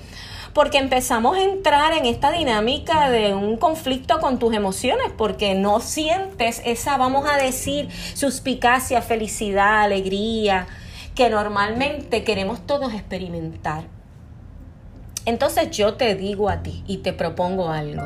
porque 0.53 0.77
empezamos 0.77 1.38
a 1.38 1.43
entrar 1.43 1.93
en 1.93 2.05
esta 2.05 2.32
dinámica 2.32 3.10
de 3.10 3.34
un 3.34 3.58
conflicto 3.58 4.20
con 4.20 4.39
tus 4.39 4.53
emociones, 4.53 5.12
porque 5.17 5.55
no 5.55 5.79
sientes 5.79 6.62
esa, 6.65 6.98
vamos 6.98 7.27
a 7.29 7.38
decir, 7.38 7.89
suspicacia, 8.13 9.01
felicidad, 9.01 9.82
alegría, 9.82 10.67
que 11.15 11.29
normalmente 11.29 12.24
queremos 12.24 12.65
todos 12.65 12.93
experimentar. 12.93 13.84
Entonces 15.25 15.71
yo 15.71 15.95
te 15.95 16.15
digo 16.15 16.49
a 16.49 16.63
ti 16.63 16.83
y 16.87 16.97
te 16.97 17.13
propongo 17.13 17.69
algo. 17.69 18.03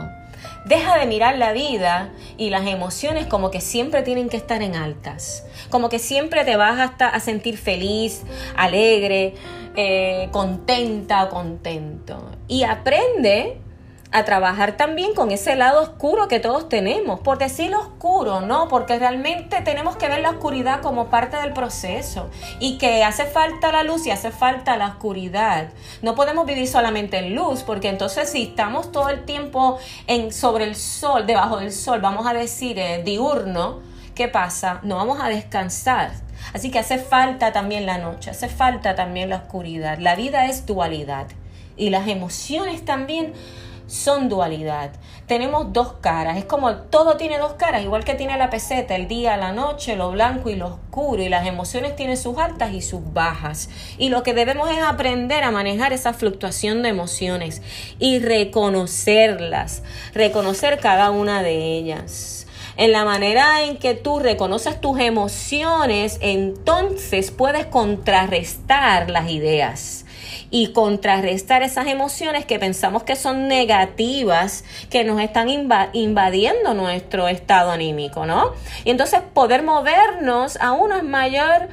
Deja 0.66 0.98
de 1.00 1.06
mirar 1.06 1.38
la 1.38 1.52
vida 1.52 2.12
y 2.38 2.50
las 2.50 2.68
emociones 2.68 3.26
como 3.26 3.52
que 3.52 3.62
siempre 3.62 4.04
tienen 4.04 4.30
que 4.30 4.38
estar 4.38 4.62
en 4.62 4.76
altas, 4.76 5.46
como 5.70 5.90
que 5.90 5.98
siempre 5.98 6.46
te 6.46 6.56
vas 6.56 6.80
hasta 6.80 7.08
a 7.08 7.20
sentir 7.20 7.58
feliz, 7.58 8.24
alegre, 8.56 9.34
eh, 9.76 10.30
contenta 10.32 11.24
o 11.24 11.30
contento. 11.30 12.32
Y 12.48 12.64
aprende 12.64 13.60
a 14.12 14.24
trabajar 14.24 14.78
también 14.78 15.14
con 15.14 15.32
ese 15.32 15.56
lado 15.56 15.82
oscuro 15.82 16.28
que 16.28 16.40
todos 16.40 16.70
tenemos. 16.70 17.20
Por 17.20 17.38
decirlo 17.38 17.80
oscuro, 17.80 18.42
no, 18.42 18.68
porque 18.68 18.98
realmente 18.98 19.62
tenemos 19.62 19.98
que 19.98 20.08
ver 20.08 20.22
la 20.22 20.32
oscuridad 20.32 20.82
como 20.82 21.08
parte 21.08 21.38
del 21.38 21.54
proceso 21.54 22.30
y 22.60 22.78
que 22.78 23.04
hace 23.04 23.26
falta 23.26 23.72
la 23.72 23.84
luz 23.84 24.06
y 24.08 24.12
hace 24.12 24.32
falta 24.32 24.78
la 24.78 24.88
oscuridad. 24.88 25.70
No 26.02 26.16
podemos 26.16 26.46
vivir 26.46 26.68
solamente 26.68 27.18
en 27.18 27.36
luz, 27.36 27.64
porque 27.64 27.90
entonces 27.90 28.30
si 28.30 28.44
estamos 28.44 28.92
todo 28.92 29.10
el 29.10 29.26
tiempo 29.26 29.78
en, 30.08 30.32
sobre 30.32 30.64
el 30.64 30.76
sol, 30.76 31.26
debajo 31.28 31.58
del 31.58 31.74
sol, 31.74 32.00
vamos 32.00 32.26
a 32.26 32.34
decir 32.34 32.80
eh, 32.80 33.04
diurno, 33.04 33.82
¿qué 34.16 34.28
pasa? 34.28 34.80
No 34.84 34.96
vamos 34.96 35.20
a 35.22 35.28
descansar. 35.28 36.12
Así 36.54 36.72
que 36.72 36.80
hace 36.80 36.98
falta 36.98 37.52
también 37.52 37.86
la 37.86 37.98
noche, 37.98 38.30
hace 38.30 38.48
falta 38.48 38.96
también 38.96 39.30
la 39.30 39.38
oscuridad. 39.38 39.98
La 40.00 40.16
vida 40.16 40.46
es 40.46 40.66
dualidad 40.66 41.28
y 41.76 41.90
las 41.90 42.08
emociones 42.08 42.86
también 42.86 43.34
son 43.88 44.30
dualidad. 44.30 44.92
Tenemos 45.26 45.74
dos 45.74 45.94
caras, 45.94 46.38
es 46.38 46.46
como 46.46 46.76
todo 46.76 47.18
tiene 47.18 47.38
dos 47.38 47.54
caras, 47.54 47.84
igual 47.84 48.04
que 48.04 48.16
tiene 48.16 48.38
la 48.38 48.50
peseta, 48.50 48.96
el 48.96 49.08
día, 49.08 49.36
la 49.38 49.52
noche, 49.52 49.96
lo 49.96 50.12
blanco 50.12 50.50
y 50.50 50.56
lo 50.56 50.68
oscuro, 50.68 51.24
y 51.24 51.30
las 51.30 51.48
emociones 51.48 51.96
tienen 51.96 52.18
sus 52.18 52.38
altas 52.38 52.74
y 52.74 52.82
sus 52.82 53.14
bajas. 53.14 53.70
Y 53.98 54.10
lo 54.10 54.24
que 54.24 54.34
debemos 54.34 54.70
es 54.70 54.80
aprender 54.80 55.44
a 55.44 55.52
manejar 55.52 55.94
esa 55.94 56.14
fluctuación 56.14 56.84
de 56.84 56.90
emociones 56.90 57.62
y 58.00 58.20
reconocerlas, 58.20 59.84
reconocer 60.14 60.80
cada 60.80 61.12
una 61.12 61.42
de 61.42 61.78
ellas. 61.78 62.46
En 62.76 62.92
la 62.92 63.06
manera 63.06 63.64
en 63.64 63.78
que 63.78 63.96
tú 63.96 64.20
reconoces 64.20 64.80
tus 64.80 65.00
emociones, 65.00 66.20
entonces 66.22 67.32
puedes 67.32 67.66
contrarrestar 67.66 69.10
las 69.10 69.32
ideas 69.32 70.06
y 70.50 70.68
contrarrestar 70.68 71.64
esas 71.64 71.88
emociones 71.88 72.46
que 72.46 72.60
pensamos 72.60 73.04
que 73.04 73.16
son 73.16 73.48
negativas, 73.48 74.64
que 74.90 75.04
nos 75.04 75.22
están 75.22 75.50
invadiendo 75.94 76.74
nuestro 76.74 77.28
estado 77.28 77.72
anímico, 77.72 78.26
¿no? 78.26 78.54
Y 78.86 78.92
entonces 78.92 79.22
poder 79.34 79.64
movernos 79.64 80.58
a 80.58 80.72
una 80.72 81.02
mayor, 81.02 81.70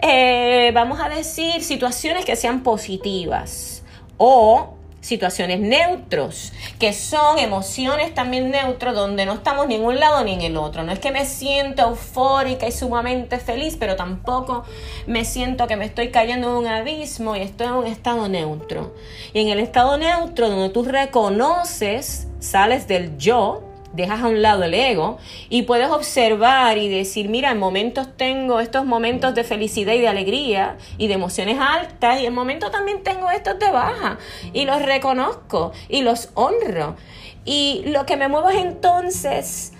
eh, 0.00 0.70
vamos 0.74 1.00
a 1.00 1.08
decir, 1.08 1.62
situaciones 1.62 2.24
que 2.24 2.36
sean 2.36 2.62
positivas 2.62 3.82
o 4.16 4.74
situaciones 5.00 5.60
neutros, 5.60 6.52
que 6.84 6.92
son 6.92 7.38
emociones 7.38 8.12
también 8.12 8.50
neutros 8.50 8.94
donde 8.94 9.24
no 9.24 9.32
estamos 9.32 9.66
ni 9.66 9.76
en 9.76 9.84
un 9.84 9.98
lado 9.98 10.22
ni 10.22 10.34
en 10.34 10.42
el 10.42 10.58
otro. 10.58 10.82
No 10.82 10.92
es 10.92 10.98
que 10.98 11.12
me 11.12 11.24
siento 11.24 11.80
eufórica 11.80 12.68
y 12.68 12.72
sumamente 12.72 13.38
feliz, 13.38 13.78
pero 13.80 13.96
tampoco 13.96 14.64
me 15.06 15.24
siento 15.24 15.66
que 15.66 15.76
me 15.76 15.86
estoy 15.86 16.10
cayendo 16.10 16.50
en 16.50 16.56
un 16.56 16.66
abismo 16.66 17.36
y 17.36 17.40
estoy 17.40 17.68
en 17.68 17.72
un 17.72 17.86
estado 17.86 18.28
neutro. 18.28 18.94
Y 19.32 19.40
en 19.40 19.48
el 19.48 19.60
estado 19.60 19.96
neutro 19.96 20.50
donde 20.50 20.68
tú 20.68 20.82
reconoces, 20.84 22.28
sales 22.38 22.86
del 22.86 23.16
yo, 23.16 23.63
dejas 23.94 24.22
a 24.22 24.26
un 24.26 24.42
lado 24.42 24.64
el 24.64 24.74
ego 24.74 25.18
y 25.48 25.62
puedes 25.62 25.88
observar 25.88 26.78
y 26.78 26.88
decir, 26.88 27.28
mira, 27.28 27.52
en 27.52 27.58
momentos 27.58 28.08
tengo 28.16 28.60
estos 28.60 28.84
momentos 28.84 29.34
de 29.34 29.44
felicidad 29.44 29.94
y 29.94 30.00
de 30.00 30.08
alegría 30.08 30.76
y 30.98 31.06
de 31.06 31.14
emociones 31.14 31.58
altas 31.60 32.20
y 32.20 32.26
en 32.26 32.34
momentos 32.34 32.70
también 32.70 33.02
tengo 33.02 33.30
estos 33.30 33.58
de 33.58 33.70
baja 33.70 34.18
y 34.52 34.64
los 34.64 34.82
reconozco 34.82 35.72
y 35.88 36.02
los 36.02 36.30
honro. 36.34 36.96
Y 37.44 37.84
lo 37.86 38.04
que 38.04 38.16
me 38.16 38.28
muevo 38.28 38.48
es 38.50 38.56
entonces 38.56 39.72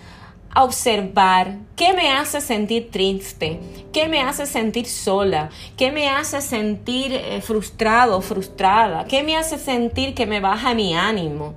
a 0.50 0.62
observar 0.62 1.56
qué 1.74 1.92
me 1.94 2.12
hace 2.12 2.40
sentir 2.40 2.90
triste, 2.92 3.58
qué 3.92 4.06
me 4.06 4.20
hace 4.20 4.46
sentir 4.46 4.86
sola, 4.86 5.50
qué 5.76 5.90
me 5.90 6.08
hace 6.08 6.40
sentir 6.40 7.12
eh, 7.12 7.40
frustrado, 7.40 8.20
frustrada, 8.20 9.06
qué 9.06 9.24
me 9.24 9.36
hace 9.36 9.58
sentir 9.58 10.14
que 10.14 10.26
me 10.26 10.38
baja 10.38 10.74
mi 10.74 10.94
ánimo 10.94 11.54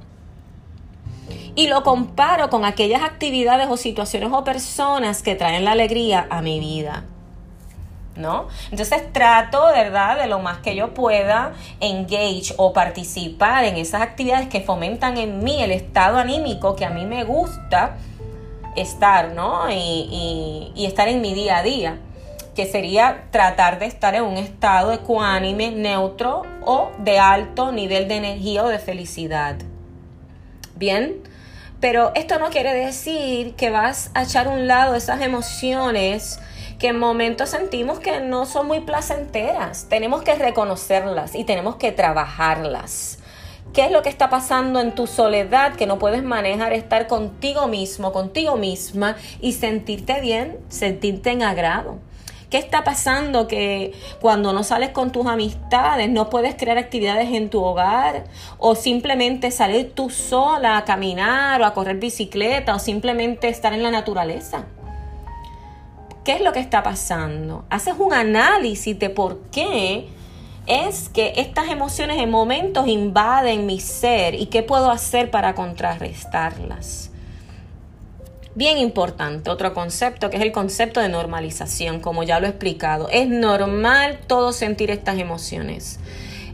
y 1.57 1.65
lo 1.65 1.81
comparo 1.81 2.51
con 2.51 2.65
aquellas 2.65 3.01
actividades 3.01 3.67
o 3.67 3.77
situaciones 3.77 4.29
o 4.31 4.43
personas 4.43 5.23
que 5.23 5.33
traen 5.33 5.65
la 5.65 5.71
alegría 5.71 6.27
a 6.29 6.43
mi 6.43 6.59
vida. 6.59 7.05
¿No? 8.15 8.47
Entonces 8.69 9.11
trato, 9.11 9.65
¿verdad?, 9.65 10.19
de 10.19 10.27
lo 10.27 10.37
más 10.37 10.59
que 10.59 10.75
yo 10.75 10.93
pueda 10.93 11.53
engage 11.79 12.53
o 12.57 12.73
participar 12.73 13.63
en 13.63 13.77
esas 13.77 14.01
actividades 14.01 14.49
que 14.49 14.61
fomentan 14.61 15.17
en 15.17 15.43
mí 15.43 15.61
el 15.61 15.71
estado 15.71 16.17
anímico 16.17 16.75
que 16.75 16.85
a 16.85 16.91
mí 16.91 17.05
me 17.05 17.23
gusta 17.23 17.97
estar, 18.75 19.33
¿no? 19.33 19.69
Y, 19.71 20.71
y 20.75 20.85
estar 20.85 21.07
en 21.07 21.21
mi 21.21 21.33
día 21.33 21.57
a 21.57 21.63
día, 21.63 21.97
que 22.55 22.67
sería 22.67 23.25
tratar 23.31 23.79
de 23.79 23.87
estar 23.87 24.13
en 24.13 24.23
un 24.23 24.37
estado 24.37 24.91
ecuánime, 24.91 25.71
neutro 25.71 26.43
o 26.63 26.91
de 26.99 27.17
alto 27.17 27.71
nivel 27.71 28.07
de 28.07 28.17
energía 28.17 28.63
o 28.63 28.67
de 28.67 28.77
felicidad. 28.77 29.55
Bien, 30.75 31.23
pero 31.79 32.11
esto 32.15 32.39
no 32.39 32.49
quiere 32.49 32.73
decir 32.73 33.53
que 33.55 33.69
vas 33.69 34.09
a 34.13 34.23
echar 34.23 34.47
a 34.47 34.51
un 34.51 34.67
lado 34.67 34.95
esas 34.95 35.21
emociones 35.21 36.39
que 36.79 36.87
en 36.89 36.99
momentos 36.99 37.49
sentimos 37.49 37.99
que 37.99 38.19
no 38.19 38.45
son 38.45 38.67
muy 38.67 38.81
placenteras. 38.81 39.87
Tenemos 39.89 40.21
que 40.21 40.35
reconocerlas 40.35 41.35
y 41.35 41.43
tenemos 41.43 41.75
que 41.75 41.91
trabajarlas. 41.91 43.19
¿Qué 43.73 43.85
es 43.85 43.91
lo 43.91 44.01
que 44.01 44.09
está 44.09 44.29
pasando 44.29 44.79
en 44.79 44.95
tu 44.95 45.07
soledad 45.07 45.75
que 45.75 45.85
no 45.85 45.99
puedes 45.99 46.23
manejar? 46.23 46.73
Estar 46.73 47.07
contigo 47.07 47.67
mismo, 47.67 48.11
contigo 48.11 48.57
misma 48.57 49.15
y 49.39 49.53
sentirte 49.53 50.19
bien, 50.19 50.57
sentirte 50.69 51.31
en 51.31 51.43
agrado. 51.43 51.99
¿Qué 52.49 52.57
está 52.57 52.85
pasando 52.85 53.45
que 53.47 53.91
cuando 54.21 54.53
no 54.53 54.63
sales 54.63 54.91
con 54.91 55.11
tus 55.11 55.25
amistades 55.25 56.09
no 56.09 56.29
puedes 56.29 56.55
crear 56.55 56.77
actividades 56.77 57.33
en 57.33 57.49
tu 57.49 57.61
hogar 57.61 58.23
o 58.57 58.73
simplemente 58.75 59.51
salir 59.51 59.93
tú 59.93 60.09
sola 60.09 60.77
a 60.77 60.85
caminar 60.85 61.61
o 61.61 61.65
a 61.65 61.73
correr 61.73 61.97
bicicleta 61.97 62.73
o 62.73 62.79
simplemente 62.79 63.49
estar 63.49 63.73
en 63.73 63.83
la 63.83 63.91
naturaleza? 63.91 64.63
¿Qué 66.23 66.33
es 66.33 66.41
lo 66.41 66.53
que 66.53 66.61
está 66.61 66.83
pasando? 66.83 67.65
Haces 67.69 67.95
un 67.99 68.13
análisis 68.13 68.97
de 68.97 69.09
por 69.09 69.41
qué 69.51 70.07
es 70.67 71.09
que 71.09 71.33
estas 71.35 71.67
emociones 71.69 72.17
en 72.17 72.31
momentos 72.31 72.87
invaden 72.87 73.65
mi 73.65 73.81
ser 73.81 74.35
y 74.35 74.45
qué 74.45 74.63
puedo 74.63 74.89
hacer 74.89 75.31
para 75.31 75.53
contrarrestarlas. 75.53 77.11
Bien 78.57 78.79
importante, 78.79 79.51
otro 79.51 79.75
concepto 79.75 80.31
que 80.31 80.37
es 80.37 80.41
el 80.41 80.51
concepto 80.51 80.99
de 80.99 81.09
normalización, 81.09 81.99
como 81.99 82.23
ya 82.23 82.39
lo 82.39 82.47
he 82.47 82.49
explicado. 82.49 83.07
Es 83.11 83.29
normal 83.29 84.17
todo 84.25 84.51
sentir 84.51 84.89
estas 84.89 85.19
emociones. 85.19 85.99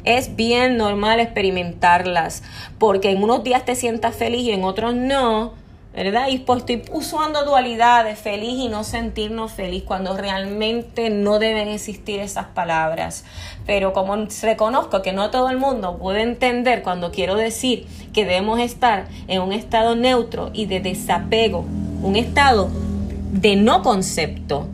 Es 0.03 0.35
bien 0.35 0.75
normal 0.75 1.21
experimentarlas, 1.21 2.43
porque 2.77 3.11
en 3.11 3.23
unos 3.23 3.45
días 3.45 3.63
te 3.63 3.75
sientas 3.75 4.17
feliz 4.17 4.41
y 4.41 4.51
en 4.51 4.65
otros 4.65 4.95
no, 4.95 5.53
¿verdad? 5.95 6.27
Y 6.27 6.39
pues 6.39 6.59
estoy 6.59 6.83
usando 6.91 7.45
dualidades, 7.45 8.19
feliz 8.19 8.55
y 8.59 8.67
no 8.67 8.83
sentirnos 8.83 9.53
feliz, 9.53 9.83
cuando 9.83 10.17
realmente 10.17 11.09
no 11.09 11.39
deben 11.39 11.69
existir 11.69 12.19
esas 12.19 12.47
palabras. 12.47 13.23
Pero 13.65 13.93
como 13.93 14.17
reconozco 14.41 15.01
que 15.01 15.13
no 15.13 15.29
todo 15.29 15.49
el 15.49 15.57
mundo 15.57 15.97
puede 15.99 16.23
entender 16.23 16.83
cuando 16.83 17.11
quiero 17.13 17.35
decir 17.37 17.87
que 18.11 18.25
debemos 18.25 18.59
estar 18.59 19.07
en 19.29 19.41
un 19.41 19.53
estado 19.53 19.95
neutro 19.95 20.49
y 20.51 20.65
de 20.65 20.81
desapego 20.81 21.63
un 22.03 22.17
estado 22.17 22.69
de 23.31 23.55
no 23.55 23.81
concepto, 23.81 24.67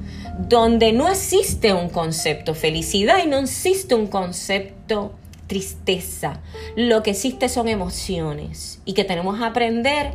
donde 0.49 0.91
no 0.91 1.07
existe 1.07 1.73
un 1.73 1.89
concepto 1.89 2.55
felicidad 2.55 3.23
y 3.23 3.27
no 3.27 3.37
existe 3.37 3.93
un 3.93 4.07
concepto 4.07 5.13
tristeza. 5.47 6.41
Lo 6.75 7.03
que 7.03 7.11
existe 7.11 7.47
son 7.47 7.67
emociones 7.67 8.81
y 8.83 8.93
que 8.93 9.03
tenemos 9.03 9.37
que 9.37 9.45
aprender, 9.45 10.13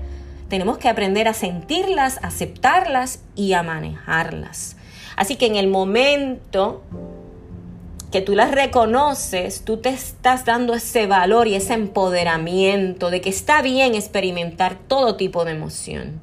tenemos 0.49 0.79
que 0.79 0.89
aprender 0.89 1.29
a 1.29 1.35
sentirlas, 1.35 2.19
aceptarlas 2.23 3.21
y 3.37 3.53
a 3.53 3.63
manejarlas. 3.63 4.77
Así 5.17 5.37
que 5.37 5.47
en 5.47 5.55
el 5.57 5.69
momento 5.69 6.83
que 8.11 8.21
tú 8.21 8.35
las 8.35 8.51
reconoces, 8.51 9.65
tú 9.65 9.77
te 9.77 9.91
estás 9.91 10.45
dando 10.45 10.75
ese 10.75 11.07
valor 11.07 11.47
y 11.47 11.55
ese 11.55 11.75
empoderamiento 11.75 13.11
de 13.11 13.21
que 13.21 13.31
está 13.31 13.63
bien 13.63 13.95
experimentar 13.95 14.79
todo 14.89 15.17
tipo 15.17 15.45
de 15.45 15.53
emoción. 15.53 16.21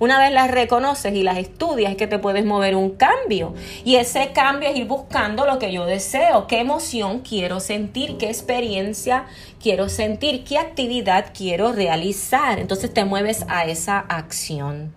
Una 0.00 0.18
vez 0.18 0.32
las 0.32 0.50
reconoces 0.50 1.14
y 1.14 1.22
las 1.22 1.36
estudias, 1.36 1.92
es 1.92 1.96
que 1.98 2.06
te 2.06 2.18
puedes 2.18 2.44
mover 2.44 2.74
un 2.74 2.90
cambio. 2.90 3.54
Y 3.84 3.96
ese 3.96 4.32
cambio 4.32 4.70
es 4.70 4.76
ir 4.76 4.86
buscando 4.86 5.44
lo 5.44 5.58
que 5.58 5.72
yo 5.72 5.84
deseo, 5.84 6.46
qué 6.46 6.58
emoción 6.58 7.20
quiero 7.20 7.60
sentir, 7.60 8.16
qué 8.16 8.28
experiencia 8.28 9.26
quiero 9.62 9.90
sentir, 9.90 10.42
qué 10.42 10.56
actividad 10.56 11.26
quiero 11.36 11.72
realizar. 11.72 12.58
Entonces 12.58 12.92
te 12.92 13.04
mueves 13.04 13.44
a 13.48 13.66
esa 13.66 13.98
acción. 13.98 14.92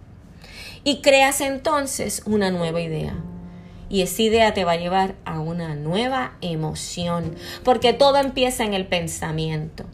Y 0.85 1.01
creas 1.01 1.41
entonces 1.41 2.23
una 2.25 2.49
nueva 2.49 2.79
idea 2.79 3.15
y 3.89 4.01
esa 4.01 4.21
idea 4.23 4.53
te 4.53 4.63
va 4.63 4.71
a 4.71 4.77
llevar 4.77 5.15
a 5.23 5.39
una 5.39 5.75
nueva 5.75 6.33
emoción, 6.41 7.35
porque 7.63 7.93
todo 7.93 8.17
empieza 8.17 8.63
en 8.63 8.73
el 8.73 8.87
pensamiento. 8.87 9.85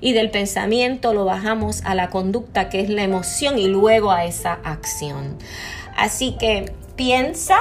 Y 0.00 0.12
del 0.12 0.30
pensamiento 0.30 1.12
lo 1.12 1.24
bajamos 1.24 1.82
a 1.84 1.94
la 1.94 2.10
conducta, 2.10 2.68
que 2.68 2.80
es 2.80 2.88
la 2.88 3.02
emoción, 3.02 3.58
y 3.58 3.66
luego 3.66 4.12
a 4.12 4.24
esa 4.24 4.54
acción. 4.64 5.38
Así 5.96 6.36
que 6.38 6.72
piensa, 6.96 7.58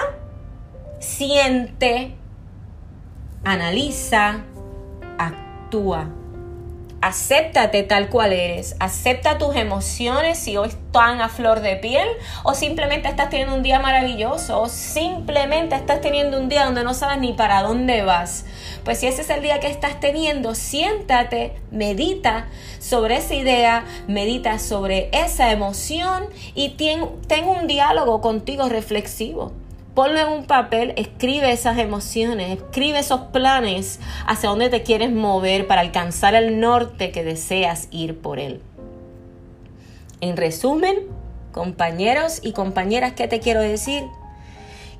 siente, 0.99 2.13
analiza, 3.43 4.43
actúa. 5.17 6.09
Acéptate 6.99 7.83
tal 7.83 8.09
cual 8.09 8.33
eres. 8.33 8.75
Acepta 8.79 9.37
tus 9.37 9.55
emociones 9.55 10.39
si 10.39 10.57
hoy 10.57 10.69
están 10.69 11.21
a 11.21 11.29
flor 11.29 11.61
de 11.61 11.75
piel 11.75 12.07
o 12.43 12.55
simplemente 12.55 13.07
estás 13.07 13.29
teniendo 13.29 13.53
un 13.53 13.61
día 13.61 13.79
maravilloso 13.79 14.59
o 14.59 14.67
simplemente 14.67 15.75
estás 15.75 16.01
teniendo 16.01 16.39
un 16.39 16.49
día 16.49 16.65
donde 16.65 16.83
no 16.83 16.95
sabes 16.95 17.19
ni 17.19 17.33
para 17.33 17.61
dónde 17.61 18.01
vas. 18.01 18.45
Pues 18.83 18.99
si 18.99 19.05
ese 19.05 19.21
es 19.21 19.29
el 19.29 19.43
día 19.43 19.59
que 19.59 19.67
estás 19.67 19.99
teniendo, 19.99 20.55
siéntate, 20.55 21.53
medita 21.69 22.47
sobre 22.79 23.17
esa 23.17 23.35
idea, 23.35 23.85
medita 24.07 24.57
sobre 24.57 25.09
esa 25.13 25.51
emoción 25.51 26.25
y 26.55 26.69
ten, 26.69 27.05
ten 27.27 27.45
un 27.45 27.67
diálogo 27.67 28.21
contigo 28.21 28.69
reflexivo 28.69 29.51
ponlo 29.97 30.19
en 30.19 30.27
un 30.27 30.45
papel, 30.45 30.93
escribe 30.95 31.51
esas 31.51 31.79
emociones, 31.79 32.55
escribe 32.55 32.99
esos 32.99 33.19
planes 33.33 33.99
hacia 34.27 34.49
dónde 34.49 34.69
te 34.69 34.83
quieres 34.83 35.11
mover 35.11 35.65
para 35.65 35.81
alcanzar 35.81 36.35
el 36.35 36.59
norte 36.59 37.09
que 37.09 37.23
deseas 37.23 37.87
ir 37.89 38.21
por 38.21 38.37
él. 38.37 38.61
En 40.21 40.37
resumen, 40.37 41.07
compañeros 41.51 42.41
y 42.43 42.51
compañeras, 42.51 43.13
¿qué 43.13 43.27
te 43.27 43.39
quiero 43.39 43.59
decir? 43.59 44.03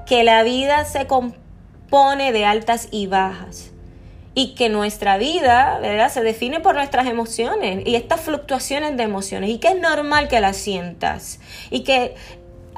Que 0.07 0.23
la 0.23 0.41
vida 0.41 0.83
se 0.85 1.05
compone 1.05 2.31
de 2.31 2.45
altas 2.45 2.87
y 2.89 3.05
bajas 3.05 3.69
y 4.37 4.53
que 4.53 4.69
nuestra 4.69 5.17
vida, 5.17 5.79
¿verdad? 5.79 6.11
Se 6.11 6.21
define 6.21 6.59
por 6.59 6.75
nuestras 6.75 7.07
emociones 7.07 7.81
y 7.87 7.95
estas 7.95 8.21
fluctuaciones 8.21 8.95
de 8.95 9.01
emociones 9.01 9.49
y 9.49 9.57
que 9.57 9.69
es 9.69 9.79
normal 9.79 10.27
que 10.27 10.39
las 10.41 10.57
sientas 10.57 11.39
y 11.71 11.79
que 11.79 12.13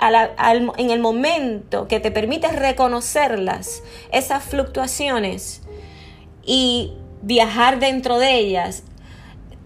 en 0.01 0.89
el 0.91 0.99
momento 0.99 1.87
que 1.87 1.99
te 1.99 2.11
permites 2.11 2.55
reconocerlas, 2.55 3.83
esas 4.11 4.43
fluctuaciones, 4.43 5.61
y 6.45 6.93
viajar 7.21 7.79
dentro 7.79 8.17
de 8.17 8.35
ellas, 8.35 8.83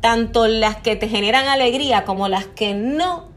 tanto 0.02 0.48
las 0.48 0.78
que 0.78 0.96
te 0.96 1.08
generan 1.08 1.48
alegría 1.48 2.04
como 2.04 2.28
las 2.28 2.46
que 2.46 2.74
no, 2.74 3.30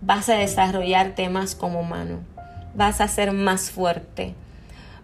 vas 0.00 0.28
a 0.28 0.36
desarrollarte 0.36 1.28
más 1.28 1.54
como 1.54 1.80
humano, 1.80 2.20
vas 2.74 3.00
a 3.00 3.08
ser 3.08 3.32
más 3.32 3.70
fuerte, 3.70 4.34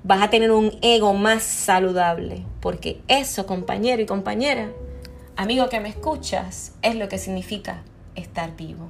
vas 0.02 0.22
a 0.22 0.30
tener 0.30 0.50
un 0.50 0.78
ego 0.82 1.12
más 1.14 1.42
saludable, 1.42 2.44
porque 2.60 3.00
eso, 3.08 3.46
compañero 3.46 4.00
y 4.00 4.06
compañera, 4.06 4.70
amigo 5.36 5.68
que 5.68 5.80
me 5.80 5.88
escuchas, 5.88 6.74
es 6.82 6.96
lo 6.96 7.08
que 7.08 7.18
significa 7.18 7.82
estar 8.14 8.56
vivo. 8.56 8.88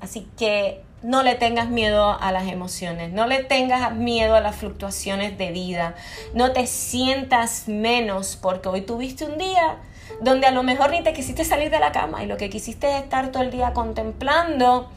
Así 0.00 0.26
que 0.36 0.82
no 1.06 1.22
le 1.22 1.36
tengas 1.36 1.68
miedo 1.68 2.18
a 2.20 2.32
las 2.32 2.48
emociones, 2.48 3.12
no 3.12 3.28
le 3.28 3.44
tengas 3.44 3.94
miedo 3.94 4.34
a 4.34 4.40
las 4.40 4.56
fluctuaciones 4.56 5.38
de 5.38 5.52
vida, 5.52 5.94
no 6.34 6.52
te 6.52 6.66
sientas 6.66 7.68
menos 7.68 8.36
porque 8.36 8.68
hoy 8.68 8.80
tuviste 8.80 9.24
un 9.24 9.38
día 9.38 9.76
donde 10.20 10.48
a 10.48 10.50
lo 10.50 10.64
mejor 10.64 10.90
ni 10.90 11.04
te 11.04 11.12
quisiste 11.12 11.44
salir 11.44 11.70
de 11.70 11.78
la 11.78 11.92
cama 11.92 12.24
y 12.24 12.26
lo 12.26 12.36
que 12.36 12.50
quisiste 12.50 12.92
es 12.92 13.04
estar 13.04 13.30
todo 13.30 13.44
el 13.44 13.52
día 13.52 13.72
contemplando 13.72 14.88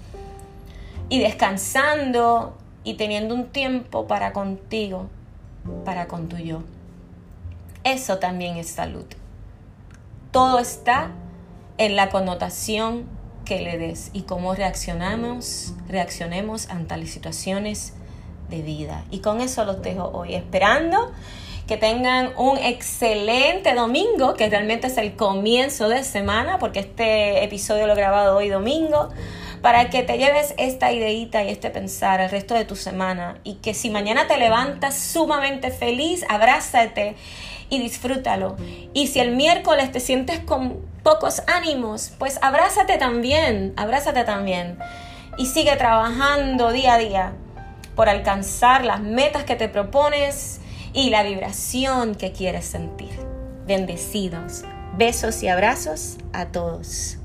y 1.10 1.20
descansando 1.20 2.58
y 2.84 2.96
teniendo 2.96 3.36
un 3.36 3.50
tiempo 3.50 4.08
para 4.08 4.34
contigo, 4.34 5.10
para 5.86 6.08
con 6.08 6.28
tu 6.28 6.38
yo. 6.38 6.64
Eso 7.84 8.18
también 8.18 8.58
es 8.58 8.68
salud. 8.68 9.06
Todo 10.32 10.58
está 10.58 11.12
en 11.78 11.96
la 11.96 12.10
connotación 12.10 13.19
que 13.50 13.62
le 13.62 13.80
des 13.80 14.12
y 14.14 14.22
cómo 14.22 14.54
reaccionamos, 14.54 15.74
reaccionemos 15.88 16.70
ante 16.70 16.96
las 16.96 17.10
situaciones 17.10 17.94
de 18.48 18.62
vida. 18.62 19.06
Y 19.10 19.22
con 19.22 19.42
eso 19.42 19.66
los 19.66 19.82
dejo 19.82 20.12
hoy, 20.14 20.36
esperando 20.36 21.12
que 21.66 21.76
tengan 21.76 22.32
un 22.38 22.60
excelente 22.60 23.74
domingo, 23.74 24.36
que 24.36 24.48
realmente 24.52 24.86
es 24.86 25.00
el 25.00 25.16
comienzo 25.16 25.90
de 25.90 26.04
semana, 26.04 26.60
porque 26.60 26.80
este 26.80 27.44
episodio 27.44 27.88
lo 27.88 27.94
he 27.94 27.96
grabado 27.96 28.38
hoy 28.38 28.50
domingo, 28.50 29.10
para 29.64 29.90
que 29.90 30.04
te 30.04 30.20
lleves 30.20 30.54
esta 30.60 30.92
ideita 30.92 31.44
y 31.44 31.50
este 31.50 31.72
pensar 31.72 32.22
el 32.22 32.30
resto 32.30 32.54
de 32.54 32.66
tu 32.66 32.76
semana 32.76 33.40
y 33.44 33.56
que 33.56 33.74
si 33.74 33.90
mañana 33.90 34.28
te 34.28 34.38
levantas 34.38 34.96
sumamente 34.96 35.72
feliz, 35.72 36.24
abrázate 36.30 37.16
y 37.72 37.80
disfrútalo. 37.80 38.58
Y 38.94 39.08
si 39.08 39.20
el 39.20 39.36
miércoles 39.36 39.92
te 39.92 40.00
sientes 40.00 40.40
con 40.40 40.89
pocos 41.04 41.42
ánimos, 41.48 42.12
pues 42.18 42.40
abrázate 42.42 42.98
también, 42.98 43.74
abrázate 43.78 44.24
también. 44.24 44.78
Y 45.38 45.46
sigue 45.46 45.76
trabajando 45.76 46.72
día 46.72 46.96
a 46.96 46.98
día 46.98 47.34
por 47.96 48.10
alcanzar 48.10 48.86
las 48.86 49.02
metas 49.02 49.44
que 49.44 49.56
te 49.56 49.70
propones 49.70 50.60
y 50.94 51.10
la 51.10 51.24
vibración 51.24 52.16
que 52.16 52.32
quieres 52.32 52.66
sentir. 52.66 53.12
Bendecidos. 53.66 54.64
Besos 54.98 55.44
y 55.44 55.48
abrazos 55.48 56.18
a 56.34 56.48
todos. 56.48 57.19